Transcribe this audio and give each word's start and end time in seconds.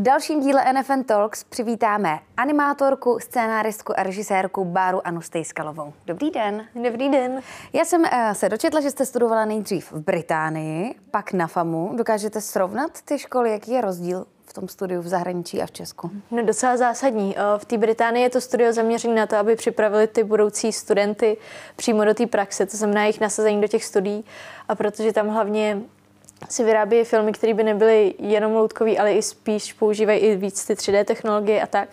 V 0.00 0.02
dalším 0.02 0.40
díle 0.40 0.72
NFN 0.72 1.02
Talks 1.02 1.44
přivítáme 1.44 2.18
animátorku, 2.36 3.18
scénáristku 3.18 3.98
a 3.98 4.02
režisérku 4.02 4.64
Báru 4.64 5.06
Anu 5.06 5.20
Stejskalovou. 5.20 5.92
Dobrý 6.06 6.30
den. 6.30 6.66
Dobrý 6.84 7.08
den. 7.08 7.42
Já 7.72 7.84
jsem 7.84 8.00
uh, 8.00 8.08
se 8.32 8.48
dočetla, 8.48 8.80
že 8.80 8.90
jste 8.90 9.06
studovala 9.06 9.44
nejdřív 9.44 9.92
v 9.92 10.00
Británii, 10.00 10.94
pak 11.10 11.32
na 11.32 11.46
FAMu. 11.46 11.92
Dokážete 11.96 12.40
srovnat 12.40 13.02
ty 13.04 13.18
školy? 13.18 13.50
Jaký 13.50 13.70
je 13.70 13.80
rozdíl 13.80 14.26
v 14.44 14.52
tom 14.52 14.68
studiu 14.68 15.02
v 15.02 15.08
zahraničí 15.08 15.62
a 15.62 15.66
v 15.66 15.70
Česku? 15.70 16.10
No 16.30 16.42
docela 16.44 16.76
zásadní. 16.76 17.38
Eh, 17.38 17.42
v 17.58 17.64
té 17.64 17.78
Británii 17.78 18.22
je 18.22 18.30
to 18.30 18.40
studio 18.40 18.72
zaměřené 18.72 19.14
na 19.14 19.26
to, 19.26 19.36
aby 19.36 19.56
připravili 19.56 20.06
ty 20.06 20.24
budoucí 20.24 20.72
studenty 20.72 21.36
přímo 21.76 22.04
do 22.04 22.14
té 22.14 22.26
praxe, 22.26 22.66
to 22.66 22.76
znamená 22.76 23.02
jejich 23.02 23.20
nasazení 23.20 23.60
do 23.60 23.68
těch 23.68 23.84
studií. 23.84 24.24
A 24.68 24.74
protože 24.74 25.12
tam 25.12 25.28
hlavně 25.28 25.82
si 26.48 26.64
vyrábí 26.64 27.04
filmy, 27.04 27.32
které 27.32 27.54
by 27.54 27.64
nebyly 27.64 28.14
jenom 28.18 28.52
loutkový, 28.52 28.98
ale 28.98 29.12
i 29.12 29.22
spíš 29.22 29.72
používají 29.72 30.20
i 30.20 30.36
víc 30.36 30.66
ty 30.66 30.74
3D 30.74 31.04
technologie 31.04 31.62
a 31.62 31.66
tak, 31.66 31.88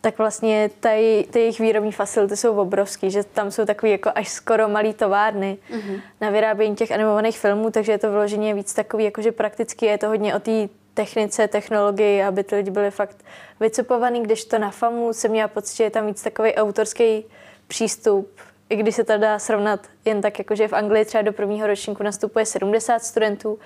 tak 0.00 0.18
vlastně 0.18 0.70
ty, 0.80 1.26
ty 1.30 1.38
jejich 1.40 1.60
výrobní 1.60 1.92
facility 1.92 2.36
jsou 2.36 2.56
obrovský, 2.56 3.10
že 3.10 3.24
tam 3.24 3.50
jsou 3.50 3.64
takový 3.64 3.92
jako 3.92 4.10
až 4.14 4.28
skoro 4.28 4.68
malý 4.68 4.94
továrny 4.94 5.58
mm-hmm. 5.70 6.00
na 6.20 6.30
vyrábění 6.30 6.76
těch 6.76 6.92
animovaných 6.92 7.38
filmů, 7.38 7.70
takže 7.70 7.92
je 7.92 7.98
to 7.98 8.10
vyloženě 8.10 8.54
víc 8.54 8.74
takový 8.74 9.04
jakože 9.04 9.32
prakticky 9.32 9.86
je 9.86 9.98
to 9.98 10.08
hodně 10.08 10.34
o 10.34 10.40
té 10.40 10.68
technice, 10.94 11.48
technologii, 11.48 12.22
aby 12.22 12.44
ty 12.44 12.56
lidi 12.56 12.70
byli 12.70 12.90
fakt 12.90 13.16
vycupovaný, 13.60 14.22
když 14.22 14.44
to 14.44 14.58
na 14.58 14.70
FAMu 14.70 15.12
jsem 15.12 15.30
měla 15.30 15.48
pocit, 15.48 15.76
že 15.76 15.84
je 15.84 15.90
tam 15.90 16.06
víc 16.06 16.22
takový 16.22 16.54
autorský 16.54 17.24
přístup, 17.68 18.30
i 18.70 18.76
když 18.76 18.94
se 18.94 19.04
to 19.04 19.18
dá 19.18 19.38
srovnat 19.38 19.80
jen 20.04 20.20
tak, 20.20 20.38
jako 20.38 20.54
že 20.54 20.68
v 20.68 20.72
Anglii 20.72 21.04
třeba 21.04 21.22
do 21.22 21.32
prvního 21.32 21.66
ročníku 21.66 22.02
nastupuje 22.02 22.46
70 22.46 23.02
studentů, 23.02 23.58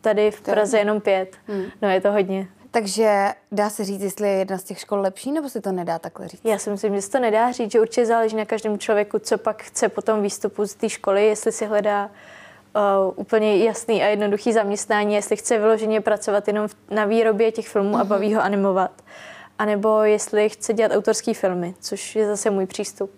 tady 0.00 0.30
v 0.30 0.40
Praze 0.40 0.78
jenom 0.78 1.00
pět. 1.00 1.36
Hmm. 1.46 1.64
No 1.82 1.88
je 1.90 2.00
to 2.00 2.12
hodně. 2.12 2.48
Takže 2.70 3.28
dá 3.52 3.70
se 3.70 3.84
říct, 3.84 4.02
jestli 4.02 4.28
je 4.28 4.34
jedna 4.34 4.58
z 4.58 4.64
těch 4.64 4.78
škol 4.78 5.00
lepší, 5.00 5.32
nebo 5.32 5.48
se 5.48 5.60
to 5.60 5.72
nedá 5.72 5.98
takhle 5.98 6.28
říct? 6.28 6.40
Já 6.44 6.58
si 6.58 6.70
myslím, 6.70 6.94
že 6.94 7.02
se 7.02 7.10
to 7.10 7.20
nedá 7.20 7.52
říct, 7.52 7.72
že 7.72 7.80
určitě 7.80 8.06
záleží 8.06 8.36
na 8.36 8.44
každém 8.44 8.78
člověku, 8.78 9.18
co 9.18 9.38
pak 9.38 9.62
chce 9.62 9.88
po 9.88 10.02
tom 10.02 10.22
výstupu 10.22 10.66
z 10.66 10.74
té 10.74 10.88
školy, 10.88 11.26
jestli 11.26 11.52
si 11.52 11.66
hledá 11.66 12.10
uh, 12.76 13.12
úplně 13.16 13.64
jasný 13.64 14.02
a 14.02 14.06
jednoduchý 14.06 14.52
zaměstnání, 14.52 15.14
jestli 15.14 15.36
chce 15.36 15.58
vyloženě 15.58 16.00
pracovat 16.00 16.48
jenom 16.48 16.68
na 16.90 17.04
výrobě 17.04 17.52
těch 17.52 17.68
filmů 17.68 17.90
mm-hmm. 17.90 18.00
a 18.00 18.02
mhm. 18.02 18.08
baví 18.08 18.34
ho 18.34 18.42
animovat. 18.42 18.90
A 19.00 19.04
nebo 19.64 20.02
jestli 20.02 20.48
chce 20.48 20.72
dělat 20.72 20.92
autorské 20.92 21.34
filmy, 21.34 21.74
což 21.80 22.16
je 22.16 22.26
zase 22.26 22.50
můj 22.50 22.66
přístup 22.66 23.10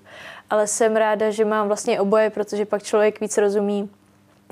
ale 0.50 0.66
jsem 0.66 0.96
ráda, 0.96 1.30
že 1.30 1.44
mám 1.44 1.66
vlastně 1.66 2.00
oboje, 2.00 2.30
protože 2.30 2.66
pak 2.66 2.82
člověk 2.82 3.20
víc 3.20 3.38
rozumí 3.38 3.90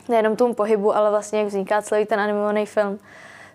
nejenom 0.08 0.36
tomu 0.36 0.54
pohybu, 0.54 0.96
ale 0.96 1.10
vlastně 1.10 1.38
jak 1.38 1.48
vzniká 1.48 1.82
celý 1.82 2.06
ten 2.06 2.20
animovaný 2.20 2.66
film 2.66 2.98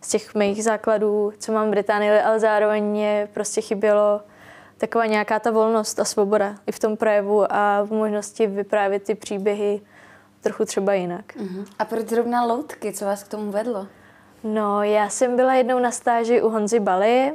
z 0.02 0.10
těch 0.10 0.36
mých 0.36 0.64
základů, 0.64 1.34
co 1.40 1.52
mám 1.52 1.68
v 1.68 1.72
Británii, 1.72 2.12
ale 2.12 2.40
zároveň 2.40 2.84
mě 2.84 3.30
prostě 3.34 3.62
chybělo 3.62 4.22
taková 4.78 5.06
nějaká 5.06 5.40
ta 5.40 5.52
volnost 5.52 6.00
a 6.00 6.06
svoboda 6.06 6.56
i 6.68 6.72
v 6.72 6.80
tom 6.80 6.98
projevu 6.98 7.54
a 7.54 7.84
v 7.84 7.92
možnosti 7.92 8.48
vyprávět 8.48 9.04
ty 9.04 9.16
příběhy 9.16 9.82
trochu 10.42 10.66
třeba 10.66 10.94
jinak. 10.94 11.36
Uh-huh. 11.36 11.66
A 11.80 11.86
proč 11.86 12.10
zrovna 12.10 12.46
loutky? 12.46 12.94
Co 12.94 13.06
vás 13.06 13.24
k 13.24 13.28
tomu 13.28 13.52
vedlo? 13.52 13.88
No, 14.44 14.84
já 14.84 15.10
jsem 15.10 15.36
byla 15.36 15.54
jednou 15.54 15.80
na 15.80 15.92
stáži 15.92 16.42
u 16.42 16.50
Honzy 16.50 16.80
Bali, 16.80 17.32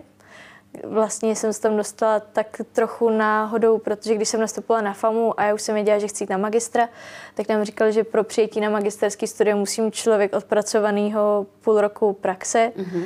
vlastně 0.85 1.37
jsem 1.37 1.53
se 1.53 1.61
tam 1.61 1.77
dostala 1.77 2.21
tak 2.21 2.61
trochu 2.73 3.11
náhodou, 3.11 3.79
protože 3.79 4.15
když 4.15 4.29
jsem 4.29 4.41
nastupovala 4.41 4.83
na 4.83 4.93
FAMu 4.93 5.41
a 5.41 5.45
já 5.45 5.55
už 5.55 5.63
jsem 5.63 5.75
věděla, 5.75 5.99
že 5.99 6.09
chci 6.09 6.25
jít 6.25 6.31
na 6.31 6.37
magistra, 6.37 6.89
tak 7.35 7.49
nám 7.49 7.65
říkali, 7.65 7.93
že 7.93 8.05
pro 8.05 8.25
přijetí 8.25 8.61
na 8.61 8.71
magisterský 8.71 9.27
studium 9.27 9.59
musí 9.59 9.83
mít 9.83 9.95
člověk 9.95 10.33
odpracovanýho 10.33 11.47
půl 11.61 11.81
roku 11.81 12.13
praxe. 12.13 12.73
Mm-hmm. 12.77 13.05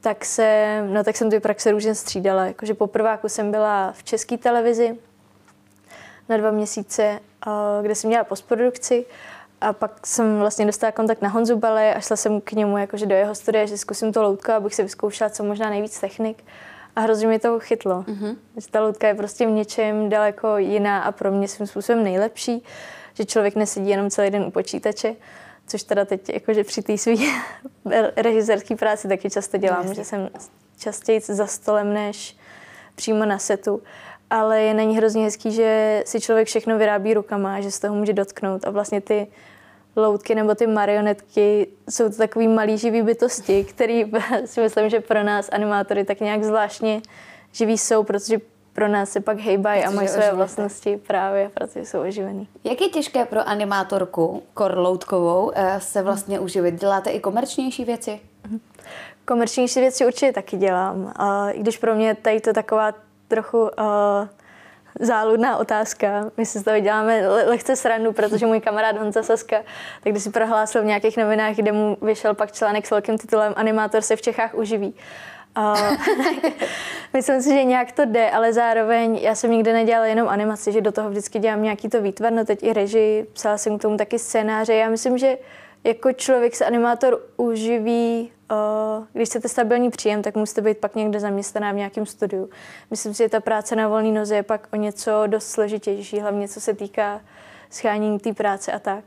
Tak, 0.00 0.24
se, 0.24 0.80
no, 0.88 1.04
tak 1.04 1.16
jsem 1.16 1.30
ty 1.30 1.40
praxe 1.40 1.70
různě 1.70 1.94
střídala. 1.94 2.44
Jakože 2.44 2.74
po 2.74 2.86
prváku 2.86 3.28
jsem 3.28 3.50
byla 3.50 3.92
v 3.92 4.04
české 4.04 4.38
televizi 4.38 4.98
na 6.28 6.36
dva 6.36 6.50
měsíce, 6.50 7.20
kde 7.82 7.94
jsem 7.94 8.08
měla 8.08 8.24
postprodukci 8.24 9.06
a 9.60 9.72
pak 9.72 10.06
jsem 10.06 10.38
vlastně 10.38 10.66
dostala 10.66 10.92
kontakt 10.92 11.22
na 11.22 11.28
Honzu 11.28 11.56
Bale 11.56 11.94
a 11.94 12.00
šla 12.00 12.16
jsem 12.16 12.40
k 12.40 12.52
němu 12.52 12.78
jakože 12.78 13.06
do 13.06 13.14
jeho 13.14 13.34
studia, 13.34 13.66
že 13.66 13.78
zkusím 13.78 14.12
to 14.12 14.22
loutko, 14.22 14.52
abych 14.52 14.74
si 14.74 14.82
vyzkoušela 14.82 15.30
co 15.30 15.44
možná 15.44 15.70
nejvíc 15.70 16.00
technik. 16.00 16.44
A 17.00 17.02
hrozně 17.02 17.28
mi 17.28 17.38
to 17.38 17.60
chytlo. 17.60 18.02
Mm-hmm. 18.02 18.36
Že 18.56 18.68
ta 18.70 18.80
loutka 18.80 19.08
je 19.08 19.14
prostě 19.14 19.46
v 19.46 19.50
něčem 19.50 20.08
daleko 20.08 20.56
jiná 20.56 21.02
a 21.02 21.12
pro 21.12 21.32
mě 21.32 21.48
svým 21.48 21.66
způsobem 21.66 22.04
nejlepší, 22.04 22.64
že 23.14 23.24
člověk 23.24 23.56
nesedí 23.56 23.88
jenom 23.88 24.10
celý 24.10 24.30
den 24.30 24.42
u 24.42 24.50
počítače, 24.50 25.14
což 25.66 25.82
teda 25.82 26.04
teď 26.04 26.28
jakože 26.28 26.64
při 26.64 26.82
té 26.82 26.98
své 26.98 27.14
režisérské 28.16 28.76
práci 28.76 29.08
taky 29.08 29.30
často 29.30 29.58
dělám, 29.58 29.86
no, 29.86 29.94
že 29.94 30.04
jsem 30.04 30.28
častěji 30.78 31.20
za 31.20 31.46
stolem 31.46 31.94
než 31.94 32.36
přímo 32.94 33.24
na 33.24 33.38
setu. 33.38 33.82
Ale 34.30 34.60
je 34.60 34.74
na 34.74 34.82
ní 34.82 34.96
hrozně 34.96 35.24
hezký, 35.24 35.52
že 35.52 36.02
si 36.06 36.20
člověk 36.20 36.48
všechno 36.48 36.78
vyrábí 36.78 37.14
rukama, 37.14 37.60
že 37.60 37.70
se 37.70 37.80
toho 37.80 37.94
může 37.94 38.12
dotknout 38.12 38.66
a 38.66 38.70
vlastně 38.70 39.00
ty 39.00 39.26
loutky 39.96 40.34
nebo 40.34 40.54
ty 40.54 40.66
marionetky 40.66 41.68
jsou 41.88 42.08
to 42.08 42.16
takový 42.16 42.48
malý 42.48 42.78
živý 42.78 43.02
bytosti, 43.02 43.64
který 43.64 44.12
si 44.44 44.60
myslím, 44.60 44.90
že 44.90 45.00
pro 45.00 45.22
nás 45.22 45.48
animátory 45.52 46.04
tak 46.04 46.20
nějak 46.20 46.44
zvláštně 46.44 47.02
živí 47.52 47.78
jsou, 47.78 48.02
protože 48.02 48.38
pro 48.72 48.88
nás 48.88 49.10
se 49.10 49.20
pak 49.20 49.38
hejbají 49.38 49.84
a 49.84 49.90
mají 49.90 50.08
své 50.08 50.32
vlastnosti 50.32 51.00
právě, 51.06 51.50
protože 51.54 51.84
jsou 51.84 52.00
oživený. 52.00 52.48
Jak 52.64 52.80
je 52.80 52.88
těžké 52.88 53.24
pro 53.24 53.48
animátorku 53.48 54.42
korloutkovou 54.54 55.52
eh, 55.54 55.80
se 55.80 56.02
vlastně 56.02 56.36
hmm. 56.36 56.44
uživit? 56.44 56.80
Děláte 56.80 57.10
i 57.10 57.20
komerčnější 57.20 57.84
věci? 57.84 58.20
Mhm. 58.48 58.60
Komerčnější 59.24 59.80
věci 59.80 60.06
určitě 60.06 60.32
taky 60.32 60.56
dělám. 60.56 61.14
I 61.52 61.60
když 61.60 61.78
pro 61.78 61.94
mě 61.94 62.14
tady 62.14 62.40
to 62.40 62.52
taková 62.52 62.92
trochu 63.28 63.62
uh, 63.62 63.68
záludná 65.00 65.56
otázka. 65.56 66.30
My 66.36 66.46
si 66.46 66.58
z 66.58 66.62
toho 66.62 66.80
děláme 66.80 67.28
lehce 67.28 67.76
srandu, 67.76 68.12
protože 68.12 68.46
můj 68.46 68.60
kamarád 68.60 68.96
Honza 68.96 69.22
Saska, 69.22 69.56
tak 70.02 70.12
když 70.12 70.22
si 70.22 70.30
prohlásil 70.30 70.82
v 70.82 70.84
nějakých 70.84 71.16
novinách, 71.16 71.56
kde 71.56 71.72
mu 71.72 71.96
vyšel 72.02 72.34
pak 72.34 72.52
článek 72.52 72.86
s 72.86 72.90
velkým 72.90 73.18
titulem 73.18 73.52
Animátor 73.56 74.02
se 74.02 74.16
v 74.16 74.22
Čechách 74.22 74.54
uživí. 74.54 74.94
Myslím 77.12 77.42
si, 77.42 77.48
že 77.48 77.64
nějak 77.64 77.92
to 77.92 78.04
jde, 78.04 78.30
ale 78.30 78.52
zároveň 78.52 79.18
já 79.22 79.34
jsem 79.34 79.50
nikdy 79.50 79.72
nedělala 79.72 80.06
jenom 80.06 80.28
animaci, 80.28 80.72
že 80.72 80.80
do 80.80 80.92
toho 80.92 81.10
vždycky 81.10 81.38
dělám 81.38 81.62
nějaký 81.62 81.88
to 81.88 82.02
výtvar, 82.02 82.32
no 82.32 82.44
teď 82.44 82.62
i 82.62 82.72
režii, 82.72 83.26
psala 83.32 83.58
jsem 83.58 83.78
k 83.78 83.82
tomu 83.82 83.96
taky 83.96 84.18
scénáře. 84.18 84.74
Já 84.74 84.88
myslím, 84.88 85.18
že 85.18 85.36
jako 85.84 86.12
člověk 86.12 86.56
se 86.56 86.64
animátor 86.64 87.20
uživí, 87.36 88.32
uh, 88.50 89.04
když 89.12 89.28
chcete 89.28 89.48
stabilní 89.48 89.90
příjem, 89.90 90.22
tak 90.22 90.34
musíte 90.34 90.60
být 90.60 90.78
pak 90.78 90.94
někde 90.94 91.20
zaměstnaná 91.20 91.72
v 91.72 91.76
nějakém 91.76 92.06
studiu. 92.06 92.50
Myslím 92.90 93.14
si, 93.14 93.22
že 93.22 93.28
ta 93.28 93.40
práce 93.40 93.76
na 93.76 93.88
volné 93.88 94.12
noze 94.12 94.36
je 94.36 94.42
pak 94.42 94.68
o 94.72 94.76
něco 94.76 95.22
dost 95.26 95.50
složitější, 95.50 96.20
hlavně 96.20 96.48
co 96.48 96.60
se 96.60 96.74
týká 96.74 97.20
schánění 97.70 98.18
té 98.18 98.32
práce 98.32 98.72
a 98.72 98.78
tak. 98.78 99.04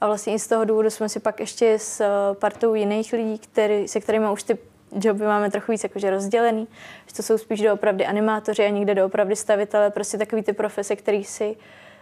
A 0.00 0.06
vlastně 0.06 0.34
i 0.34 0.38
z 0.38 0.46
toho 0.46 0.64
důvodu 0.64 0.90
jsme 0.90 1.08
si 1.08 1.20
pak 1.20 1.40
ještě 1.40 1.78
s 1.78 2.00
uh, 2.00 2.36
partou 2.36 2.74
jiných 2.74 3.12
lidí, 3.12 3.38
který, 3.38 3.88
se 3.88 4.00
kterými 4.00 4.26
už 4.32 4.42
ty 4.42 4.58
joby 5.00 5.24
máme 5.24 5.50
trochu 5.50 5.72
víc 5.72 5.82
jakože 5.82 6.10
rozdělený, 6.10 6.68
že 7.06 7.14
to 7.14 7.22
jsou 7.22 7.38
spíš 7.38 7.62
doopravdy 7.62 8.06
animátoři 8.06 8.64
a 8.64 8.68
někde 8.68 8.94
doopravdy 8.94 9.36
stavitele, 9.36 9.90
prostě 9.90 10.18
takový 10.18 10.42
ty 10.42 10.52
profese, 10.52 10.96
který 10.96 11.24
si 11.24 11.56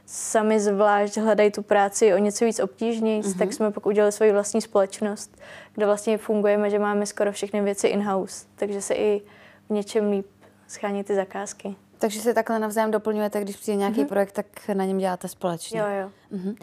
sami 0.07 0.61
zvlášť 0.61 1.17
hledají 1.17 1.51
tu 1.51 1.63
práci 1.63 2.15
o 2.15 2.19
něco 2.19 2.45
víc 2.45 2.61
obtížněji, 2.61 3.23
mm-hmm. 3.23 3.39
tak 3.39 3.53
jsme 3.53 3.71
pak 3.71 3.87
udělali 3.87 4.13
svoji 4.13 4.33
vlastní 4.33 4.61
společnost, 4.61 5.37
kde 5.75 5.87
vlastně 5.87 6.19
fungujeme, 6.19 6.71
že 6.71 6.79
máme 6.79 7.07
skoro 7.07 7.33
všechny 7.33 7.61
věci 7.61 7.87
in-house, 7.87 8.47
takže 8.57 8.83
se 8.83 8.95
i 8.95 9.23
v 9.69 9.73
něčem 9.73 10.11
líp 10.11 10.27
schání 10.69 11.05
ty 11.05 11.15
zakázky. 11.15 11.77
Takže 11.99 12.21
se 12.21 12.35
takhle 12.35 12.59
navzájem 12.59 12.91
doplňujete, 12.91 13.41
když 13.41 13.57
přijde 13.57 13.77
nějaký 13.77 14.01
mm-hmm. 14.01 14.09
projekt, 14.09 14.33
tak 14.33 14.47
na 14.75 14.85
něm 14.85 14.99
děláte 14.99 15.29
společně. 15.29 15.81
Jo, 15.81 15.87
jo. 16.01 16.11
Mm-hmm. 16.33 16.57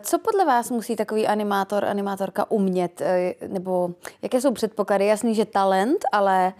Co 0.00 0.18
podle 0.18 0.44
vás 0.44 0.70
musí 0.70 0.96
takový 0.96 1.26
animátor, 1.26 1.84
animátorka 1.84 2.50
umět? 2.50 3.00
E, 3.00 3.34
nebo 3.48 3.90
jaké 4.22 4.40
jsou 4.40 4.52
předpoklady? 4.52 5.06
Jasný, 5.06 5.34
že 5.34 5.44
talent, 5.44 6.04
ale 6.12 6.52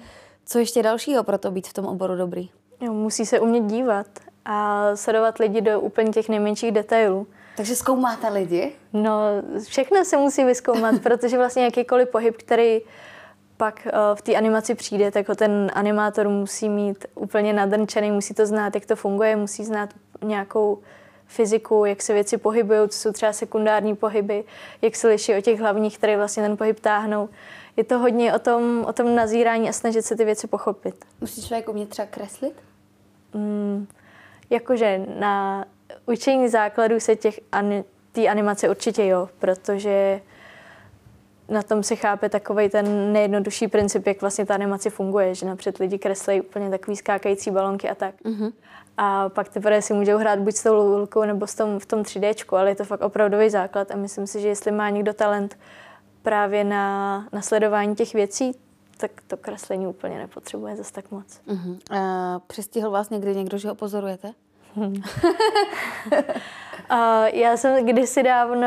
co 0.44 0.58
ještě 0.58 0.82
dalšího 0.82 1.24
pro 1.24 1.38
to 1.38 1.50
být 1.50 1.68
v 1.68 1.72
tom 1.72 1.86
oboru 1.86 2.16
dobrý? 2.16 2.50
Jo, 2.80 2.92
musí 2.92 3.26
se 3.26 3.40
umět 3.40 3.64
dívat 3.64 4.06
a 4.50 4.90
sledovat 4.96 5.38
lidi 5.38 5.60
do 5.60 5.80
úplně 5.80 6.10
těch 6.10 6.28
nejmenších 6.28 6.72
detailů. 6.72 7.26
Takže 7.56 7.76
zkoumáte 7.76 8.28
lidi? 8.28 8.72
No, 8.92 9.20
všechno 9.66 10.04
se 10.04 10.16
musí 10.16 10.44
vyskoumat, 10.44 10.94
protože 11.02 11.36
vlastně 11.36 11.64
jakýkoliv 11.64 12.08
pohyb, 12.08 12.36
který 12.36 12.80
pak 13.56 13.86
uh, 13.86 14.18
v 14.18 14.22
té 14.22 14.36
animaci 14.36 14.74
přijde, 14.74 15.10
tak 15.10 15.28
ho 15.28 15.34
ten 15.34 15.70
animátor 15.74 16.28
musí 16.28 16.68
mít 16.68 17.06
úplně 17.14 17.52
nadrčený, 17.52 18.10
musí 18.10 18.34
to 18.34 18.46
znát, 18.46 18.74
jak 18.74 18.86
to 18.86 18.96
funguje, 18.96 19.36
musí 19.36 19.64
znát 19.64 19.90
nějakou 20.24 20.78
fyziku, 21.26 21.84
jak 21.84 22.02
se 22.02 22.14
věci 22.14 22.38
pohybují, 22.38 22.88
co 22.88 22.98
jsou 22.98 23.12
třeba 23.12 23.32
sekundární 23.32 23.96
pohyby, 23.96 24.44
jak 24.82 24.96
se 24.96 25.08
liší 25.08 25.34
od 25.34 25.40
těch 25.40 25.60
hlavních, 25.60 25.98
které 25.98 26.16
vlastně 26.16 26.42
ten 26.42 26.56
pohyb 26.56 26.80
táhnou. 26.80 27.28
Je 27.76 27.84
to 27.84 27.98
hodně 27.98 28.34
o 28.34 28.38
tom, 28.38 28.84
o 28.88 28.92
tom 28.92 29.14
nazírání 29.14 29.68
a 29.68 29.72
snažit 29.72 30.02
se 30.02 30.16
ty 30.16 30.24
věci 30.24 30.46
pochopit. 30.46 31.04
Musí 31.20 31.42
člověk 31.46 31.68
umět 31.68 31.88
třeba 31.88 32.06
kreslit? 32.10 32.54
Mm, 33.34 33.86
Jakože 34.50 35.06
na 35.18 35.64
učení 36.06 36.48
základů 36.48 37.00
se 37.00 37.16
těch 37.16 37.40
ani, 37.52 37.84
té 38.12 38.28
animace 38.28 38.68
určitě 38.68 39.06
jo, 39.06 39.28
protože 39.38 40.20
na 41.48 41.62
tom 41.62 41.82
se 41.82 41.96
chápe 41.96 42.28
takový 42.28 42.68
ten 42.68 43.12
nejjednodušší 43.12 43.68
princip, 43.68 44.06
jak 44.06 44.20
vlastně 44.20 44.46
ta 44.46 44.54
animace 44.54 44.90
funguje, 44.90 45.34
že 45.34 45.46
napřed 45.46 45.78
lidi 45.78 45.98
kreslí 45.98 46.40
úplně 46.40 46.70
takový 46.70 46.96
skákající 46.96 47.50
balonky 47.50 47.88
a 47.88 47.94
tak. 47.94 48.14
Mm-hmm. 48.24 48.52
A 48.96 49.28
pak 49.28 49.48
teprve 49.48 49.82
si 49.82 49.94
můžou 49.94 50.16
hrát 50.16 50.38
buď 50.38 50.54
s 50.54 50.62
tou 50.62 50.74
lulkou 50.74 51.24
nebo 51.24 51.46
s 51.46 51.54
tom, 51.54 51.78
v 51.78 51.86
tom 51.86 52.02
3D, 52.02 52.56
ale 52.58 52.70
je 52.70 52.74
to 52.74 52.84
fakt 52.84 53.00
opravdový 53.00 53.50
základ 53.50 53.90
a 53.90 53.96
myslím 53.96 54.26
si, 54.26 54.40
že 54.40 54.48
jestli 54.48 54.72
má 54.72 54.90
někdo 54.90 55.12
talent 55.12 55.58
právě 56.22 56.64
na, 56.64 57.24
na 57.32 57.42
sledování 57.42 57.94
těch 57.94 58.14
věcí, 58.14 58.52
tak 59.00 59.10
to 59.26 59.36
kreslení 59.36 59.86
úplně 59.86 60.18
nepotřebuje 60.18 60.76
zase 60.76 60.92
tak 60.92 61.10
moc. 61.10 61.40
Uh-huh. 61.48 61.78
Uh, 61.90 62.42
přistihl 62.46 62.90
vás 62.90 63.10
někdy 63.10 63.36
někdo, 63.36 63.58
že 63.58 63.68
ho 63.68 63.74
pozorujete? 63.74 64.32
uh, 64.76 64.94
já 67.32 67.56
jsem 67.56 67.86
kdysi 67.86 68.22
dávno 68.22 68.66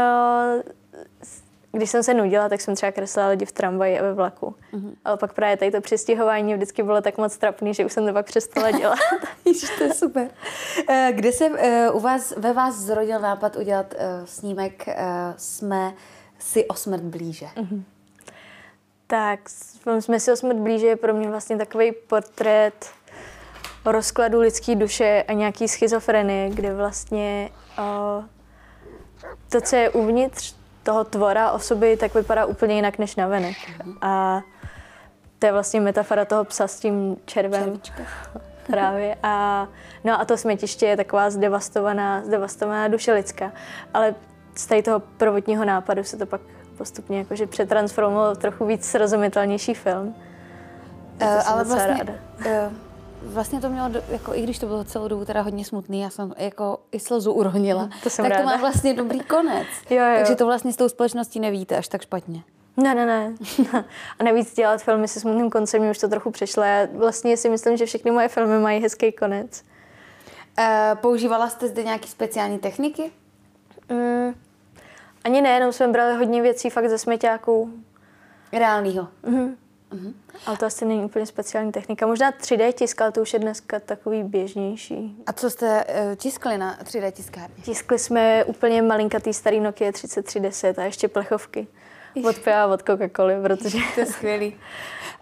když 1.72 1.90
jsem 1.90 2.04
se 2.04 2.14
nudila, 2.14 2.50
tak 2.50 2.62
jsem 2.62 2.76
třeba 2.76 2.92
kreslila 2.92 3.28
lidi 3.28 3.46
v 3.46 3.52
tramvaji 3.52 4.00
a 4.00 4.04
ve 4.04 4.14
vlaku. 4.14 4.56
Mm-hmm. 4.74 4.94
Ale 5.06 5.18
pak 5.18 5.34
právě 5.34 5.58
tady 5.58 5.72
to 5.72 5.82
přistihování 5.82 6.54
vždycky 6.54 6.84
bylo 6.84 7.02
tak 7.02 7.18
moc 7.18 7.38
trapný, 7.38 7.74
že 7.74 7.86
už 7.86 7.94
jsem 7.94 8.08
to 8.08 8.14
pak 8.14 8.26
přestala 8.26 8.72
dělat. 8.72 9.00
Ježiš, 9.46 9.70
to 9.78 9.84
je 9.84 9.94
super. 9.94 10.30
Eh, 10.90 11.12
kde 11.16 11.32
se 11.32 11.50
uh, 11.50 11.96
u 11.96 12.00
vás, 12.00 12.34
ve 12.38 12.54
vás 12.54 12.76
zrodil 12.76 13.20
nápad 13.20 13.56
udělat 13.56 13.94
uh, 13.94 14.26
snímek 14.26 14.86
Jsme 15.38 15.94
si 16.40 16.68
o 16.68 16.74
smrt 16.74 17.04
blíže? 17.04 17.46
Mm-hmm. 17.46 17.84
Tak, 19.12 19.40
Jsme 20.00 20.20
si 20.20 20.32
o 20.32 20.36
smrt 20.36 20.58
blíže 20.58 20.88
je 20.88 20.96
pro 20.96 21.14
mě 21.14 21.30
vlastně 21.30 21.58
takový 21.58 21.92
portrét 21.92 22.90
o 23.86 23.92
rozkladu 23.92 24.40
lidské 24.40 24.76
duše 24.76 25.24
a 25.28 25.34
nějaký 25.34 25.68
schizofrenie, 25.68 26.50
kde 26.50 26.74
vlastně 26.74 27.50
uh, 27.80 28.24
to, 29.50 29.62
co 29.62 29.76
je 29.76 29.90
uvnitř 29.90 30.56
toho 30.84 31.04
tvora 31.04 31.52
osoby, 31.52 31.98
tak 31.98 32.14
vypadá 32.14 32.46
úplně 32.46 32.76
jinak 32.76 32.98
než 32.98 33.16
navenek. 33.16 33.58
Mm-hmm. 33.58 33.98
A 34.02 34.42
to 35.40 35.46
je 35.46 35.52
vlastně 35.52 35.82
metafora 35.82 36.26
toho 36.26 36.46
psa 36.46 36.68
s 36.68 36.80
tím 36.80 37.18
červem. 37.26 37.64
Červička. 37.64 38.04
Právě. 38.68 39.18
A, 39.24 39.68
no 40.04 40.22
a 40.22 40.26
to 40.26 40.38
smetiště 40.38 40.86
je 40.86 40.98
taková 40.98 41.30
zdevastovaná, 41.30 42.24
zdevastovaná 42.26 42.88
duše 42.88 43.14
lidská. 43.14 43.52
Ale 43.94 44.16
z 44.56 44.66
tady 44.66 44.84
toho 44.84 45.00
prvotního 45.00 45.66
nápadu 45.66 46.04
se 46.04 46.18
to 46.18 46.26
pak 46.26 46.42
postupně 46.82 47.18
jakože 47.18 47.48
přetransformovalo 47.48 48.36
v 48.36 48.38
trochu 48.38 48.66
víc 48.66 48.86
srozumitelnější 48.86 49.74
film. 49.74 50.08
Uh, 51.22 51.50
ale 51.50 51.64
vlastně, 51.64 51.98
ráda. 51.98 52.14
Uh, 52.40 52.74
vlastně 53.22 53.62
to 53.62 53.70
mělo, 53.70 53.90
do, 53.90 54.02
jako, 54.10 54.36
i 54.36 54.42
když 54.42 54.60
to 54.60 54.66
bylo 54.66 54.84
celou 54.84 55.08
dobu 55.08 55.26
teda 55.26 55.42
hodně 55.42 55.66
smutný, 55.66 56.02
já 56.02 56.10
jsem 56.10 56.34
jako 56.38 56.80
i 56.92 57.00
slzu 57.00 57.34
uronila, 57.34 57.90
to 58.04 58.10
jsem 58.10 58.26
tak 58.26 58.32
ráda. 58.32 58.44
to 58.44 58.50
má 58.50 58.58
vlastně 58.58 58.94
dobrý 58.94 59.20
konec. 59.20 59.68
jo, 59.90 59.98
jo. 59.98 60.16
Takže 60.18 60.36
to 60.36 60.46
vlastně 60.46 60.74
s 60.74 60.76
tou 60.76 60.90
společností 60.90 61.40
nevíte 61.40 61.78
až 61.78 61.88
tak 61.88 62.02
špatně. 62.02 62.44
Ne, 62.78 62.96
ne, 62.96 63.06
ne. 63.06 63.34
A 64.20 64.24
navíc 64.24 64.56
dělat 64.56 64.82
filmy 64.82 65.08
se 65.08 65.20
smutným 65.20 65.50
koncem, 65.50 65.90
už 65.90 65.98
to 65.98 66.08
trochu 66.08 66.32
přešlo. 66.32 66.64
Já 66.64 66.88
vlastně 66.94 67.38
si 67.38 67.50
myslím, 67.50 67.78
že 67.78 67.86
všechny 67.86 68.12
moje 68.12 68.28
filmy 68.28 68.60
mají 68.60 68.82
hezký 68.82 69.12
konec. 69.12 69.64
Uh, 70.60 70.66
používala 70.96 71.50
jste 71.50 71.68
zde 71.68 71.84
nějaké 71.84 72.08
speciální 72.08 72.60
techniky? 72.60 73.12
Mm, 73.90 74.34
ani 75.24 75.42
ne, 75.42 75.50
jenom 75.50 75.74
jsme 75.74 75.88
brali 75.88 76.16
hodně 76.16 76.42
věcí 76.42 76.70
fakt 76.70 76.90
ze 76.90 76.98
směťáků. 76.98 77.74
Reálnýho. 78.52 79.08
Mm-hmm. 79.24 79.56
Mm-hmm. 79.92 80.14
Ale 80.46 80.58
to 80.58 80.66
asi 80.66 80.86
není 80.86 81.06
úplně 81.06 81.26
speciální 81.26 81.72
technika. 81.72 82.08
Možná 82.08 82.32
3D 82.32 82.72
tisk, 82.74 83.02
ale 83.02 83.12
to 83.12 83.22
už 83.22 83.34
je 83.34 83.40
dneska 83.40 83.80
takový 83.80 84.24
běžnější. 84.24 85.16
A 85.28 85.34
co 85.34 85.50
jste 85.50 85.86
uh, 85.86 86.16
tiskli 86.16 86.58
na 86.58 86.78
3D 86.84 87.12
tiskárně? 87.12 87.56
Tiskli 87.64 88.00
jsme 88.00 88.46
úplně 88.46 88.82
malinkatý 88.82 89.34
starý 89.34 89.60
Nokia 89.60 89.92
3310 89.92 90.80
a 90.80 90.84
ještě 90.84 91.08
plechovky. 91.08 91.68
Od 92.30 92.40
piva 92.40 92.68
od 92.68 92.82
Coca-Coly, 92.82 93.42
protože... 93.42 93.78
to 93.96 94.00
je 94.00 94.06
skvělý. 94.06 94.56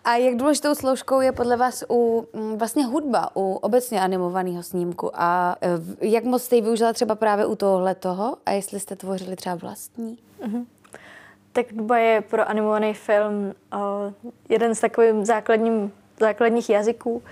A 0.04 0.16
jak 0.16 0.36
důležitou 0.36 0.76
složkou 0.76 1.22
je 1.22 1.32
podle 1.32 1.58
vás 1.58 1.84
u 1.90 2.28
mm, 2.34 2.58
vlastně 2.58 2.86
hudba, 2.86 3.30
u 3.36 3.54
obecně 3.54 4.02
animovaného 4.02 4.64
snímku? 4.64 5.12
A 5.14 5.56
e, 5.62 6.08
jak 6.08 6.24
moc 6.24 6.44
jste 6.44 6.56
ji 6.56 6.62
využila 6.62 6.94
třeba 6.94 7.16
právě 7.16 7.46
u 7.46 7.56
tohle 7.56 7.96
toho? 7.96 8.38
A 8.46 8.52
jestli 8.52 8.80
jste 8.80 8.96
tvořili 8.96 9.36
třeba 9.36 9.56
vlastní? 9.56 10.18
Uh-huh. 10.46 10.66
Tak 11.54 11.72
hudba 11.72 11.98
je 11.98 12.22
pro 12.22 12.50
animovaný 12.50 12.94
film 12.94 13.54
uh, 13.74 13.82
jeden 14.50 14.76
z 14.76 14.80
takových 14.80 15.26
základním, 15.26 15.92
základních 16.20 16.70
jazyků, 16.70 17.24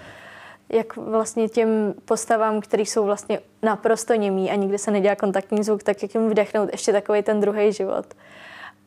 jak 0.69 0.95
vlastně 0.95 1.49
těm 1.49 1.93
postavám, 2.05 2.61
které 2.61 2.83
jsou 2.83 3.05
vlastně 3.05 3.39
naprosto 3.63 4.13
němí 4.13 4.51
a 4.51 4.55
nikdy 4.55 4.77
se 4.77 4.91
nedělá 4.91 5.15
kontaktní 5.15 5.63
zvuk, 5.63 5.83
tak 5.83 6.03
jak 6.03 6.13
jim 6.13 6.29
vdechnout 6.29 6.69
ještě 6.71 6.91
takový 6.91 7.23
ten 7.23 7.41
druhý 7.41 7.73
život. 7.73 8.05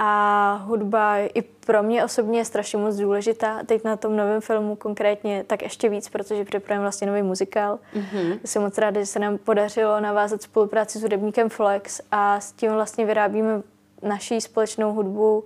A 0.02 0.54
hudba 0.66 1.16
i 1.18 1.42
pro 1.42 1.82
mě 1.82 2.04
osobně 2.04 2.38
je 2.38 2.44
strašně 2.44 2.78
moc 2.78 2.96
důležitá. 2.96 3.62
Teď 3.66 3.84
na 3.84 3.96
tom 3.96 4.16
novém 4.16 4.40
filmu 4.40 4.76
konkrétně 4.76 5.44
tak 5.46 5.62
ještě 5.62 5.88
víc, 5.88 6.08
protože 6.08 6.44
připravujeme 6.44 6.82
vlastně 6.82 7.06
nový 7.06 7.22
muzikál. 7.22 7.78
Mm-hmm. 7.94 8.38
Jsem 8.44 8.62
moc 8.62 8.78
ráda, 8.78 9.00
že 9.00 9.06
se 9.06 9.18
nám 9.18 9.38
podařilo 9.38 10.00
navázat 10.00 10.42
spolupráci 10.42 10.98
s 10.98 11.02
hudebníkem 11.02 11.48
Flex 11.48 12.00
a 12.10 12.40
s 12.40 12.52
tím 12.52 12.72
vlastně 12.72 13.06
vyrábíme 13.06 13.62
naší 14.02 14.40
společnou 14.40 14.92
hudbu 14.92 15.44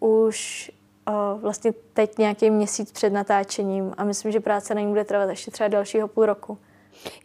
už 0.00 0.70
o, 1.06 1.38
vlastně 1.38 1.72
teď 1.92 2.18
nějaký 2.18 2.50
měsíc 2.50 2.92
před 2.92 3.12
natáčením 3.12 3.94
a 3.96 4.04
myslím, 4.04 4.32
že 4.32 4.40
práce 4.40 4.74
na 4.74 4.80
ní 4.80 4.86
bude 4.86 5.04
trvat 5.04 5.30
ještě 5.30 5.50
třeba 5.50 5.68
dalšího 5.68 6.08
půl 6.08 6.26
roku. 6.26 6.58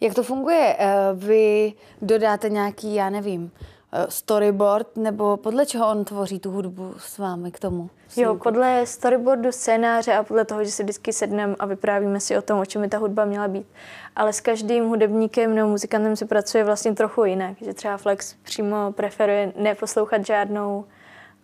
Jak 0.00 0.14
to 0.14 0.22
funguje? 0.22 0.76
Eh, 0.78 0.94
vy 1.14 1.72
dodáte 2.02 2.50
nějaký, 2.50 2.94
já 2.94 3.10
nevím, 3.10 3.50
storyboard, 4.08 4.96
nebo 4.96 5.36
podle 5.36 5.66
čeho 5.66 5.90
on 5.90 6.04
tvoří 6.04 6.38
tu 6.40 6.50
hudbu 6.50 6.94
s 6.98 7.18
vámi 7.18 7.50
k 7.50 7.58
tomu? 7.58 7.90
Jo, 8.16 8.34
podle 8.34 8.86
storyboardu, 8.86 9.52
scénáře 9.52 10.14
a 10.14 10.22
podle 10.22 10.44
toho, 10.44 10.64
že 10.64 10.70
si 10.70 10.82
vždycky 10.82 11.12
sedneme 11.12 11.54
a 11.58 11.66
vyprávíme 11.66 12.20
si 12.20 12.38
o 12.38 12.42
tom, 12.42 12.58
o 12.58 12.64
čem 12.66 12.82
by 12.82 12.88
ta 12.88 12.98
hudba 12.98 13.24
měla 13.24 13.48
být. 13.48 13.66
Ale 14.16 14.32
s 14.32 14.40
každým 14.40 14.88
hudebníkem 14.88 15.54
nebo 15.54 15.68
muzikantem 15.68 16.16
se 16.16 16.26
pracuje 16.26 16.64
vlastně 16.64 16.94
trochu 16.94 17.24
jinak, 17.24 17.56
že 17.60 17.74
třeba 17.74 17.96
Flex 17.96 18.34
přímo 18.42 18.92
preferuje 18.92 19.52
neposlouchat 19.56 20.26
žádnou 20.26 20.84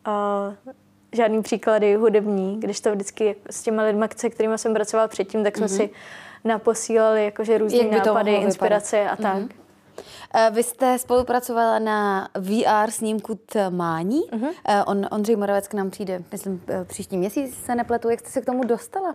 uh, 0.06 0.74
žádný 1.12 1.42
příklady 1.42 1.94
hudební, 1.94 2.60
když 2.60 2.80
to 2.80 2.92
vždycky 2.92 3.36
s 3.50 3.62
těma 3.62 3.82
lidmi, 3.82 4.06
se 4.16 4.30
kterými 4.30 4.58
jsem 4.58 4.74
pracovala 4.74 5.08
předtím, 5.08 5.44
tak 5.44 5.56
jsme 5.56 5.66
mm-hmm. 5.66 5.76
si 5.76 5.90
naposílali 6.44 7.24
jakože 7.24 7.58
různé 7.58 7.84
nápady, 7.84 8.34
inspirace 8.34 9.08
a 9.08 9.16
tak. 9.16 9.36
Mm-hmm. 9.36 9.48
Eh, 10.34 10.50
vy 10.54 10.62
jste 10.62 10.98
spolupracovala 10.98 11.78
na 11.78 12.28
VR 12.34 12.90
snímku 12.90 13.38
Tmání. 13.46 14.20
Uh-huh. 14.20 14.84
On, 14.86 15.06
Ondřej 15.10 15.36
Moravec 15.36 15.68
k 15.68 15.74
nám 15.74 15.90
přijde, 15.90 16.22
myslím, 16.32 16.62
eh, 16.68 16.84
příští 16.84 17.16
měsíc 17.16 17.64
se 17.64 17.75
nepletu. 17.75 18.11
Jak 18.11 18.20
jste 18.20 18.30
se 18.30 18.40
k 18.40 18.46
tomu 18.46 18.64
dostala? 18.64 19.14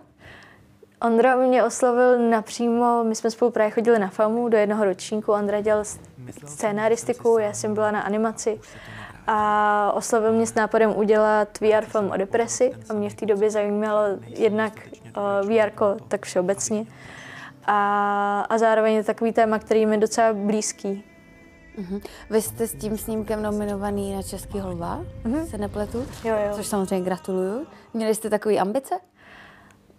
Ondra 1.02 1.36
mě 1.36 1.64
oslovil 1.64 2.30
napřímo, 2.30 3.04
my 3.04 3.14
jsme 3.14 3.30
spolu 3.30 3.50
právě 3.50 3.70
chodili 3.70 3.98
na 3.98 4.08
FAMu 4.08 4.48
do 4.48 4.58
jednoho 4.58 4.84
ročníku, 4.84 5.32
Ondra 5.32 5.60
dělal 5.60 5.84
scénaristiku, 6.46 7.38
já 7.38 7.52
jsem 7.52 7.74
byla 7.74 7.90
na 7.90 8.00
animaci 8.00 8.60
a 9.26 9.92
oslovil 9.94 10.32
mě 10.32 10.46
s 10.46 10.54
nápadem 10.54 10.96
udělat 10.96 11.60
VR 11.60 11.84
film 11.84 12.10
o 12.10 12.16
depresi 12.16 12.72
a 12.90 12.92
mě 12.92 13.10
v 13.10 13.14
té 13.14 13.26
době 13.26 13.50
zajímalo 13.50 14.00
jednak 14.26 14.72
VR 15.42 15.70
tak 16.08 16.26
všeobecně 16.26 16.86
a, 17.66 18.40
a 18.48 18.58
zároveň 18.58 18.94
je 18.94 19.04
takový 19.04 19.32
téma, 19.32 19.58
který 19.58 19.86
mi 19.86 19.98
docela 19.98 20.32
blízký. 20.32 21.04
Uh-huh. 21.78 22.02
Vy 22.30 22.42
jste 22.42 22.66
s 22.66 22.74
tím 22.74 22.98
snímkem 22.98 23.42
nominovaný 23.42 24.14
na 24.14 24.22
Český 24.22 24.60
holva, 24.60 25.00
uh-huh. 25.24 25.44
se 25.44 25.58
nepletu? 25.58 25.98
Jo, 26.24 26.34
jo. 26.46 26.52
Což 26.52 26.66
samozřejmě 26.66 27.04
gratuluju. 27.04 27.66
Měli 27.94 28.14
jste 28.14 28.30
takové 28.30 28.58
ambice? 28.58 28.94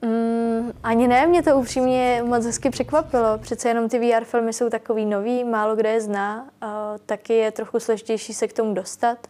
Mm, 0.01 0.71
ani 0.83 1.07
ne, 1.07 1.27
mě 1.27 1.43
to 1.43 1.57
upřímně 1.57 2.23
moc 2.25 2.45
hezky 2.45 2.69
překvapilo. 2.69 3.37
Přece 3.37 3.67
jenom 3.67 3.89
ty 3.89 3.99
VR 3.99 4.23
filmy 4.23 4.53
jsou 4.53 4.69
takový 4.69 5.05
nový, 5.05 5.43
málo 5.43 5.75
kdo 5.75 5.89
je 5.89 6.01
zná, 6.01 6.49
a 6.61 6.93
taky 7.05 7.33
je 7.33 7.51
trochu 7.51 7.79
složitější 7.79 8.33
se 8.33 8.47
k 8.47 8.53
tomu 8.53 8.73
dostat. 8.73 9.27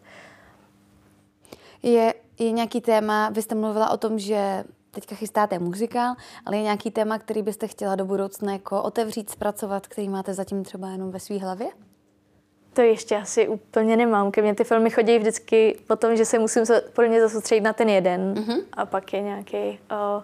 Je, 1.84 2.14
je 2.40 2.52
nějaký 2.52 2.82
téma, 2.82 3.30
vy 3.30 3.42
jste 3.42 3.56
mluvila 3.56 3.90
o 3.90 3.98
tom, 3.98 4.20
že 4.20 4.64
teďka 4.96 5.16
chystáte 5.16 5.60
muzikál, 5.60 6.16
ale 6.46 6.58
je 6.58 6.64
nějaký 6.64 6.92
téma, 6.92 7.20
který 7.20 7.42
byste 7.42 7.68
chtěla 7.68 7.96
do 7.96 8.06
budoucna 8.06 8.54
jako 8.54 8.84
otevřít, 8.84 9.30
zpracovat, 9.30 9.88
který 9.88 10.10
máte 10.10 10.34
zatím 10.34 10.64
třeba 10.64 10.90
jenom 10.90 11.12
ve 11.12 11.20
své 11.20 11.38
hlavě? 11.38 11.68
To 12.74 12.82
ještě 12.82 13.18
asi 13.18 13.48
úplně 13.48 13.98
nemám. 13.98 14.32
Ke 14.32 14.42
mně 14.42 14.56
ty 14.56 14.64
filmy 14.64 14.90
chodí 14.90 15.20
vždycky 15.20 15.80
po 15.88 15.96
tom, 15.96 16.16
že 16.16 16.26
se 16.26 16.40
musím 16.40 16.64
podle 16.94 17.10
mě 17.10 17.22
zasoustředit 17.22 17.62
na 17.62 17.74
ten 17.74 17.90
jeden 17.90 18.34
mm-hmm. 18.34 18.64
a 18.74 18.86
pak 18.86 19.14
je 19.14 19.22
nějaký, 19.22 19.80
o, 19.92 20.24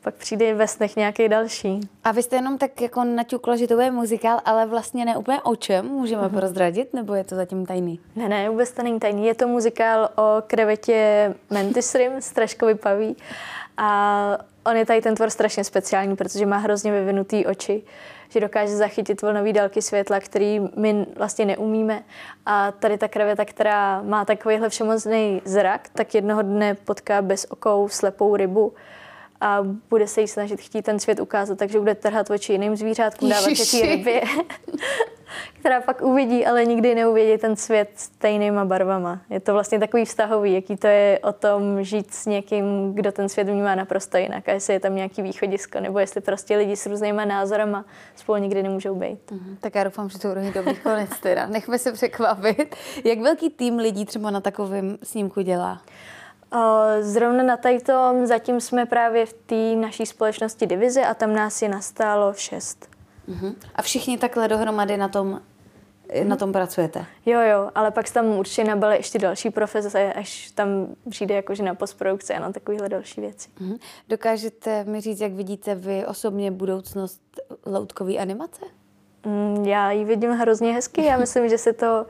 pak 0.00 0.14
přijde 0.14 0.54
ve 0.54 0.68
snech 0.68 0.96
nějaký 0.96 1.28
další. 1.28 1.80
A 2.04 2.12
vy 2.12 2.22
jste 2.22 2.36
jenom 2.36 2.58
tak 2.58 2.80
jako 2.80 3.04
naťukla, 3.04 3.56
že 3.56 3.66
to 3.66 3.74
bude 3.74 3.90
muzikál, 3.90 4.40
ale 4.44 4.66
vlastně 4.66 5.04
ne 5.04 5.16
úplně 5.16 5.42
o 5.42 5.56
čem 5.56 5.86
můžeme 5.86 6.22
mm-hmm. 6.22 6.38
prozradit, 6.38 6.94
nebo 6.94 7.14
je 7.14 7.24
to 7.24 7.34
zatím 7.36 7.66
tajný? 7.66 8.00
Ne, 8.16 8.28
ne, 8.28 8.50
vůbec 8.50 8.72
to 8.72 8.82
není 8.82 9.00
tajný. 9.00 9.26
Je 9.26 9.34
to 9.34 9.48
muzikál 9.48 10.08
o 10.16 10.42
krevetě 10.46 11.34
Mantis 11.50 11.94
Rim, 11.94 12.20
Straškovi 12.20 12.74
paví. 12.74 13.16
A 13.78 14.38
on 14.66 14.76
je 14.76 14.86
tady 14.86 15.00
ten 15.00 15.14
tvor 15.14 15.30
strašně 15.30 15.64
speciální, 15.64 16.16
protože 16.16 16.46
má 16.46 16.56
hrozně 16.56 16.92
vyvinutý 16.92 17.46
oči. 17.46 17.82
že 18.30 18.40
dokáže 18.40 18.76
zachytit 18.76 19.22
vlnový 19.22 19.52
délky 19.52 19.82
světla, 19.82 20.20
který 20.20 20.60
my 20.76 21.06
vlastně 21.16 21.44
neumíme. 21.44 22.02
A 22.46 22.72
tady 22.72 22.98
ta 22.98 23.08
kreveta, 23.08 23.44
která 23.44 24.02
má 24.02 24.24
takovýhle 24.24 24.68
všemocný 24.68 25.42
zrak, 25.44 25.88
tak 25.92 26.14
jednoho 26.14 26.42
dne 26.42 26.74
potká 26.74 27.22
bez 27.22 27.46
okou 27.50 27.88
slepou 27.88 28.36
rybu 28.36 28.72
a 29.40 29.58
bude 29.90 30.06
se 30.06 30.20
jí 30.20 30.28
snažit 30.28 30.60
chtít 30.60 30.82
ten 30.82 30.98
svět 30.98 31.20
ukázat, 31.20 31.58
takže 31.58 31.78
bude 31.78 31.94
trhat 31.94 32.30
oči 32.30 32.52
jiným 32.52 32.76
zvířátkům, 32.76 33.28
dávat 33.28 33.72
je 33.72 33.86
rybě, 33.86 34.22
která 35.60 35.80
pak 35.80 36.02
uvidí, 36.02 36.46
ale 36.46 36.64
nikdy 36.64 36.94
neuvidí 36.94 37.38
ten 37.38 37.56
svět 37.56 37.90
stejnýma 37.94 38.64
barvama. 38.64 39.20
Je 39.30 39.40
to 39.40 39.52
vlastně 39.52 39.78
takový 39.78 40.04
vztahový, 40.04 40.54
jaký 40.54 40.76
to 40.76 40.86
je 40.86 41.18
o 41.22 41.32
tom 41.32 41.84
žít 41.84 42.14
s 42.14 42.26
někým, 42.26 42.94
kdo 42.94 43.12
ten 43.12 43.28
svět 43.28 43.48
vnímá 43.48 43.74
naprosto 43.74 44.16
jinak 44.16 44.48
a 44.48 44.52
jestli 44.52 44.72
je 44.72 44.80
tam 44.80 44.96
nějaký 44.96 45.22
východisko, 45.22 45.80
nebo 45.80 45.98
jestli 45.98 46.20
prostě 46.20 46.56
lidi 46.56 46.76
s 46.76 46.86
různýma 46.86 47.24
názorama 47.24 47.84
spolu 48.16 48.38
nikdy 48.38 48.62
nemůžou 48.62 48.94
být. 48.94 49.30
Mm, 49.30 49.56
tak 49.60 49.74
já 49.74 49.84
doufám, 49.84 50.08
že 50.08 50.18
to 50.18 50.28
bude 50.28 50.50
dobrý 50.50 50.76
konec 50.82 51.10
teda. 51.20 51.46
Nechme 51.46 51.78
se 51.78 51.92
překvapit. 51.92 52.76
Jak 53.04 53.20
velký 53.20 53.50
tým 53.50 53.76
lidí 53.76 54.04
třeba 54.04 54.30
na 54.30 54.40
takovém 54.40 54.98
snímku 55.02 55.40
dělá? 55.40 55.80
Zrovna 57.00 57.42
na 57.42 57.56
tom 57.86 58.26
zatím 58.26 58.60
jsme 58.60 58.86
právě 58.86 59.26
v 59.26 59.32
té 59.32 59.76
naší 59.76 60.06
společnosti 60.06 60.66
divize 60.66 61.04
a 61.04 61.14
tam 61.14 61.34
nás 61.34 61.62
je 61.62 61.68
nastálo 61.68 62.32
šest. 62.32 62.97
Uh-huh. 63.28 63.54
A 63.74 63.82
všichni 63.82 64.18
takhle 64.18 64.48
dohromady 64.48 64.96
na 64.96 65.08
tom 65.08 65.40
na 66.24 66.36
tom 66.36 66.52
pracujete? 66.52 67.06
Jo, 67.26 67.40
jo, 67.40 67.70
ale 67.74 67.90
pak 67.90 68.10
tam 68.10 68.26
určitě 68.26 68.64
nabyly 68.64 68.96
ještě 68.96 69.18
další 69.18 69.50
profese, 69.50 70.12
až 70.12 70.50
tam 70.50 70.68
přijde 71.10 71.34
jakože 71.34 71.62
na 71.62 71.74
postprodukci 71.74 72.34
a 72.34 72.40
na 72.40 72.52
takovéhle 72.52 72.88
další 72.88 73.20
věci. 73.20 73.48
Uh-huh. 73.60 73.78
Dokážete 74.08 74.84
mi 74.84 75.00
říct, 75.00 75.20
jak 75.20 75.32
vidíte 75.32 75.74
vy 75.74 76.06
osobně 76.06 76.50
budoucnost 76.50 77.20
loutkové 77.66 78.16
animace? 78.16 78.64
Mm, 79.26 79.64
já 79.64 79.90
ji 79.90 80.04
vidím 80.04 80.30
hrozně 80.30 80.72
hezky. 80.72 81.04
Já 81.04 81.16
myslím, 81.16 81.48
že 81.48 81.58
se 81.58 81.72
to 81.72 82.06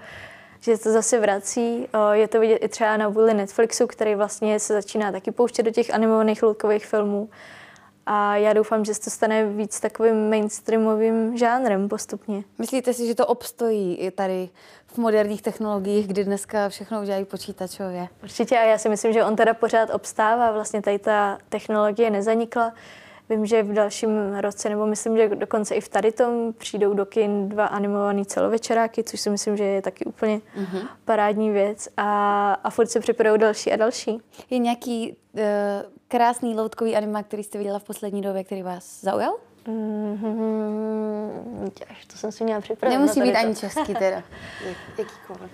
že 0.60 0.78
to 0.78 0.92
zase 0.92 1.20
vrací. 1.20 1.88
Je 2.12 2.28
to 2.28 2.40
vidět 2.40 2.56
i 2.56 2.68
třeba 2.68 2.96
na 2.96 3.08
vůli 3.08 3.34
Netflixu, 3.34 3.86
který 3.86 4.14
vlastně 4.14 4.60
se 4.60 4.74
začíná 4.74 5.12
taky 5.12 5.30
pouštět 5.30 5.62
do 5.62 5.70
těch 5.70 5.94
animovaných 5.94 6.42
loutkových 6.42 6.86
filmů. 6.86 7.28
A 8.10 8.36
já 8.36 8.52
doufám, 8.52 8.84
že 8.84 8.94
se 8.94 9.00
to 9.00 9.10
stane 9.10 9.46
víc 9.46 9.80
takovým 9.80 10.30
mainstreamovým 10.30 11.36
žánrem 11.36 11.88
postupně. 11.88 12.44
Myslíte 12.58 12.94
si, 12.94 13.06
že 13.06 13.14
to 13.14 13.26
obstojí 13.26 13.96
i 13.96 14.10
tady 14.10 14.48
v 14.86 14.98
moderních 14.98 15.42
technologiích, 15.42 16.06
kdy 16.06 16.24
dneska 16.24 16.68
všechno 16.68 17.00
udělají 17.00 17.24
počítačově? 17.24 18.08
Určitě 18.22 18.58
a 18.58 18.62
já 18.62 18.78
si 18.78 18.88
myslím, 18.88 19.12
že 19.12 19.24
on 19.24 19.36
teda 19.36 19.54
pořád 19.54 19.90
obstává. 19.94 20.52
Vlastně 20.52 20.82
tady 20.82 20.98
ta 20.98 21.38
technologie 21.48 22.10
nezanikla. 22.10 22.72
Vím, 23.30 23.46
že 23.46 23.62
v 23.62 23.72
dalším 23.72 24.36
roce, 24.40 24.68
nebo 24.68 24.86
myslím, 24.86 25.16
že 25.16 25.28
dokonce 25.28 25.74
i 25.74 25.80
v 25.80 25.88
tady 25.88 26.12
tom 26.12 26.52
přijdou 26.52 26.94
do 26.94 27.06
kin 27.06 27.48
dva 27.48 27.66
animované 27.66 28.24
celovečeráky, 28.24 29.04
což 29.04 29.20
si 29.20 29.30
myslím, 29.30 29.56
že 29.56 29.64
je 29.64 29.82
taky 29.82 30.04
úplně 30.04 30.36
uh-huh. 30.36 30.88
parádní 31.04 31.50
věc. 31.50 31.88
A, 31.96 32.52
a 32.64 32.70
furt 32.70 32.86
se 32.86 33.00
připravují 33.00 33.40
další 33.40 33.72
a 33.72 33.76
další. 33.76 34.20
Je 34.50 34.58
nějaký 34.58 35.16
uh, 35.32 35.42
krásný 36.08 36.54
loutkový 36.54 36.96
anima, 36.96 37.22
který 37.22 37.44
jste 37.44 37.58
viděla 37.58 37.78
v 37.78 37.84
poslední 37.84 38.22
době, 38.22 38.44
který 38.44 38.62
vás 38.62 39.00
zaujal? 39.00 39.36
Mm-hmm, 39.66 41.70
to 42.06 42.16
jsem 42.16 42.32
si 42.32 42.44
měla 42.44 42.60
připravit. 42.60 42.94
Nemusí 42.94 43.20
být 43.20 43.36
ani 43.36 43.56
český 43.56 43.94
teda. 43.94 44.22
Jakýkoliv. 44.98 45.50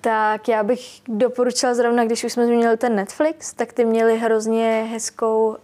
Tak 0.00 0.48
já 0.48 0.62
bych 0.62 1.00
doporučila 1.08 1.74
zrovna, 1.74 2.04
když 2.04 2.24
už 2.24 2.32
jsme 2.32 2.46
zmínili 2.46 2.76
ten 2.76 2.96
Netflix, 2.96 3.52
tak 3.52 3.72
ty 3.72 3.84
měli 3.84 4.18
hrozně 4.18 4.88
hezkou, 4.90 5.48
uh, 5.48 5.56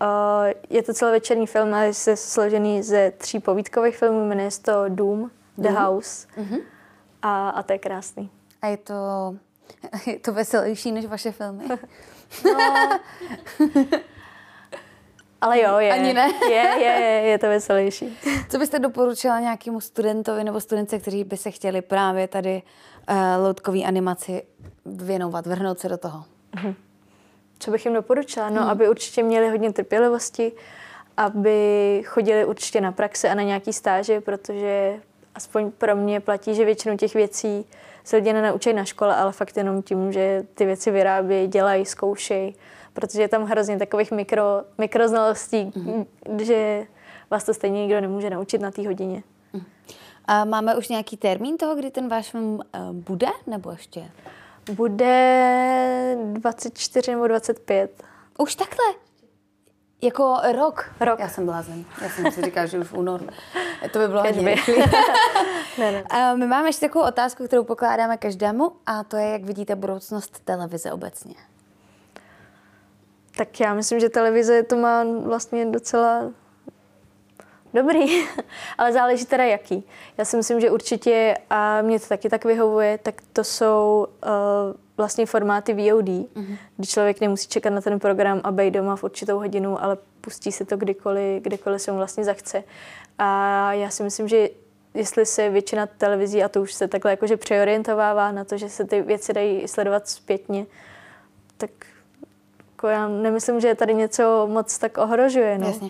je 0.70 0.82
to 0.82 0.94
celovečerní 0.94 1.46
film, 1.46 1.74
ale 1.74 1.86
je 1.86 2.16
složený 2.16 2.82
ze 2.82 3.10
tří 3.10 3.40
povídkových 3.40 3.96
filmů, 3.96 4.28
jmenuje 4.28 4.50
se 4.50 4.62
to 4.62 4.84
Doom, 4.88 5.30
The 5.58 5.68
Doom? 5.68 5.74
House 5.74 6.26
mm-hmm. 6.36 6.60
a, 7.22 7.48
a 7.48 7.62
to 7.62 7.72
je 7.72 7.78
krásný. 7.78 8.30
A 8.62 8.66
je 8.66 8.76
to, 8.76 8.94
je 10.06 10.18
to 10.18 10.32
veselější 10.32 10.92
než 10.92 11.06
vaše 11.06 11.32
filmy? 11.32 11.64
no, 12.44 12.98
ale 15.40 15.60
jo, 15.60 15.78
je. 15.78 15.92
Ani 15.92 16.14
ne. 16.14 16.28
je, 16.50 16.56
je, 16.56 16.80
je, 16.80 17.22
je 17.28 17.38
to 17.38 17.48
veselější. 17.48 18.18
Co 18.50 18.58
byste 18.58 18.78
doporučila 18.78 19.40
nějakému 19.40 19.80
studentovi 19.80 20.44
nebo 20.44 20.60
studence, 20.60 20.98
kteří 20.98 21.24
by 21.24 21.36
se 21.36 21.50
chtěli 21.50 21.82
právě 21.82 22.28
tady 22.28 22.62
uh, 23.10 23.16
loutkový 23.46 23.84
animaci 23.84 24.42
věnovat, 24.86 25.46
vrhnout 25.46 25.78
se 25.78 25.88
do 25.88 25.98
toho? 25.98 26.24
Uh-huh. 26.56 26.74
Co 27.58 27.70
bych 27.70 27.84
jim 27.84 27.94
doporučila? 27.94 28.50
No, 28.50 28.60
hmm. 28.60 28.70
aby 28.70 28.88
určitě 28.88 29.22
měli 29.22 29.50
hodně 29.50 29.72
trpělivosti, 29.72 30.52
aby 31.16 32.02
chodili 32.06 32.44
určitě 32.44 32.80
na 32.80 32.92
praxe 32.92 33.28
a 33.28 33.34
na 33.34 33.42
nějaký 33.42 33.72
stáže, 33.72 34.20
protože 34.20 35.00
aspoň 35.34 35.70
pro 35.70 35.96
mě 35.96 36.20
platí, 36.20 36.54
že 36.54 36.64
většinu 36.64 36.96
těch 36.96 37.14
věcí 37.14 37.66
se 38.04 38.16
lidi 38.16 38.32
nenaučí 38.32 38.72
na 38.72 38.84
škole, 38.84 39.16
ale 39.16 39.32
fakt 39.32 39.56
jenom 39.56 39.82
tím, 39.82 40.12
že 40.12 40.46
ty 40.54 40.64
věci 40.64 40.90
vyrábějí, 40.90 41.48
dělají, 41.48 41.86
zkoušejí 41.86 42.56
protože 42.94 43.22
je 43.22 43.28
tam 43.28 43.44
hrozně 43.44 43.78
takových 43.78 44.12
mikro, 44.12 44.62
mikroznalostí, 44.78 45.64
mm-hmm. 45.64 46.06
že 46.42 46.86
vás 47.30 47.44
to 47.44 47.54
stejně 47.54 47.80
nikdo 47.80 48.00
nemůže 48.00 48.30
naučit 48.30 48.60
na 48.60 48.70
té 48.70 48.86
hodině. 48.86 49.22
Mhm. 49.52 49.64
A 50.24 50.44
máme 50.44 50.76
už 50.76 50.88
nějaký 50.88 51.16
termín 51.16 51.56
toho, 51.56 51.76
kdy 51.76 51.90
ten 51.90 52.08
váš 52.08 52.30
film 52.30 52.54
uh, 52.54 52.92
bude, 52.92 53.26
nebo 53.46 53.70
ještě? 53.70 54.10
Bude 54.72 56.16
24 56.32 57.10
nebo 57.10 57.28
25. 57.28 58.02
Už 58.38 58.54
takhle? 58.54 58.84
Jako 60.02 60.36
rok? 60.52 60.94
Rok. 61.00 61.20
Já 61.20 61.28
jsem 61.28 61.46
blázen. 61.46 61.84
Já 62.02 62.08
jsem 62.08 62.32
si 62.32 62.42
říkala, 62.42 62.66
že 62.66 62.78
už 62.78 62.86
v 62.86 62.94
únoru. 62.94 63.26
To 63.92 63.98
by 63.98 64.08
bylo 64.08 64.22
hodně 64.22 64.42
ne, 65.78 65.92
ne. 65.92 66.04
Uh, 66.12 66.38
my 66.38 66.46
máme 66.46 66.68
ještě 66.68 66.86
takovou 66.86 67.08
otázku, 67.08 67.44
kterou 67.44 67.64
pokládáme 67.64 68.16
každému 68.16 68.72
a 68.86 69.04
to 69.04 69.16
je, 69.16 69.28
jak 69.28 69.44
vidíte 69.44 69.76
budoucnost 69.76 70.40
televize 70.44 70.92
obecně. 70.92 71.34
Tak 73.36 73.60
já 73.60 73.74
myslím, 73.74 74.00
že 74.00 74.08
televize 74.08 74.62
to 74.62 74.76
má 74.76 75.04
vlastně 75.04 75.66
docela 75.66 76.32
dobrý, 77.74 78.04
ale 78.78 78.92
záleží 78.92 79.26
teda 79.26 79.44
jaký. 79.44 79.86
Já 80.18 80.24
si 80.24 80.36
myslím, 80.36 80.60
že 80.60 80.70
určitě, 80.70 81.36
a 81.50 81.82
mě 81.82 82.00
to 82.00 82.06
taky 82.06 82.28
tak 82.28 82.44
vyhovuje, 82.44 82.98
tak 82.98 83.14
to 83.32 83.44
jsou 83.44 84.06
uh, 84.24 84.30
vlastně 84.96 85.26
formáty 85.26 85.72
VOD, 85.72 86.06
mm-hmm. 86.06 86.56
kdy 86.76 86.86
člověk 86.86 87.20
nemusí 87.20 87.48
čekat 87.48 87.70
na 87.70 87.80
ten 87.80 87.98
program 87.98 88.40
a 88.44 88.52
být 88.52 88.70
doma 88.70 88.96
v 88.96 89.04
určitou 89.04 89.38
hodinu, 89.38 89.82
ale 89.82 89.96
pustí 90.20 90.52
si 90.52 90.64
to 90.64 90.76
kdykoliv, 90.76 91.42
kdykoliv 91.42 91.82
se 91.82 91.92
mu 91.92 91.98
vlastně 91.98 92.24
zachce. 92.24 92.64
A 93.18 93.72
já 93.72 93.90
si 93.90 94.02
myslím, 94.02 94.28
že 94.28 94.48
jestli 94.94 95.26
se 95.26 95.50
většina 95.50 95.86
televizí, 95.86 96.42
a 96.42 96.48
to 96.48 96.62
už 96.62 96.74
se 96.74 96.88
takhle 96.88 97.10
jakože 97.10 97.36
přeorientovává 97.36 98.32
na 98.32 98.44
to, 98.44 98.56
že 98.56 98.68
se 98.68 98.84
ty 98.84 99.02
věci 99.02 99.32
dají 99.32 99.68
sledovat 99.68 100.08
zpětně, 100.08 100.66
tak 101.56 101.70
jako 102.84 103.00
já 103.00 103.08
nemyslím, 103.08 103.60
že 103.60 103.74
tady 103.74 103.94
něco 103.94 104.48
moc 104.52 104.78
tak 104.78 104.98
ohrožuje. 104.98 105.58
No. 105.58 105.66
Jasně. 105.66 105.88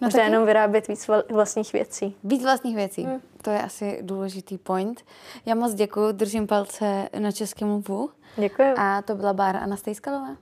No 0.00 0.06
Možná 0.06 0.24
jenom 0.24 0.46
vyrábět 0.46 0.88
víc 0.88 1.10
vlastních 1.32 1.72
věcí. 1.72 2.16
Víc 2.24 2.42
vlastních 2.42 2.76
věcí. 2.76 3.04
Hmm. 3.04 3.20
To 3.42 3.50
je 3.50 3.62
asi 3.62 3.98
důležitý 4.02 4.58
point. 4.58 5.02
Já 5.46 5.54
moc 5.54 5.74
děkuji, 5.74 6.12
držím 6.12 6.46
palce 6.46 7.08
na 7.18 7.32
českém 7.32 7.68
mluvu. 7.68 8.10
Děkuji. 8.36 8.74
A 8.76 9.02
to 9.02 9.14
byla 9.14 9.32
Bára 9.32 9.58
Anastejskalová. 9.58 10.36